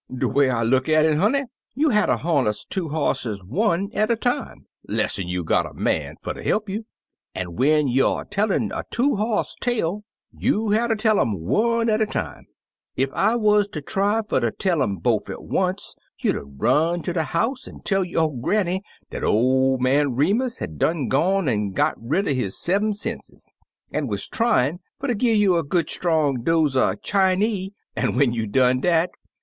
"De 0.11 0.27
way 0.27 0.49
I 0.49 0.63
look 0.63 0.89
at 0.89 1.05
it, 1.05 1.15
honey, 1.19 1.43
you 1.75 1.89
hatter 1.89 2.15
harness 2.15 2.65
two 2.67 2.89
bosses 2.89 3.43
one 3.43 3.91
at 3.93 4.09
a 4.09 4.15
time, 4.15 4.65
less'n 4.89 5.27
you 5.27 5.43
got 5.43 5.67
a 5.69 5.75
man 5.75 6.15
fer 6.23 6.33
ter 6.33 6.41
he'p 6.41 6.67
you; 6.69 6.85
an* 7.35 7.53
when 7.55 7.87
youer 7.87 8.25
tellin' 8.27 8.71
a 8.71 8.83
two 8.89 9.15
boss 9.15 9.53
tale, 9.61 10.03
you 10.31 10.71
batter 10.71 10.95
tell 10.95 11.19
um 11.19 11.39
one 11.41 11.87
at 11.87 12.01
a 12.01 12.07
time. 12.07 12.47
Ef 12.97 13.09
I 13.13 13.35
wuz 13.35 13.65
ter 13.71 13.79
tiy 13.81 14.23
fer 14.27 14.39
ter 14.39 14.49
tell 14.49 14.79
lun 14.79 14.97
bofe 14.99 15.29
at 15.29 15.43
once, 15.43 15.93
you'd 16.17 16.55
run 16.59 17.03
ter 17.03 17.13
de 17.13 17.21
house 17.21 17.67
an* 17.67 17.81
tell 17.83 18.03
yo* 18.03 18.27
granny 18.29 18.81
dat 19.11 19.23
ol* 19.23 19.77
man 19.77 20.15
Remus 20.15 20.57
bad 20.57 20.79
done 20.79 21.09
gone 21.09 21.47
an* 21.47 21.73
got 21.73 21.93
rid 22.01 22.25
er 22.27 22.33
bis 22.33 22.57
sev*m 22.57 22.91
senses, 22.91 23.51
an* 23.93 24.07
wuz 24.07 24.27
tryin* 24.27 24.79
fer 24.99 25.09
ter 25.09 25.13
gi* 25.13 25.33
you 25.33 25.57
a 25.57 25.63
good 25.63 25.91
strong 25.91 26.41
dose 26.41 26.75
er 26.75 26.95
Chinee; 27.03 27.71
an* 27.95 28.15
when 28.15 28.33
you 28.33 28.47
done 28.47 28.81
dat. 28.81 29.11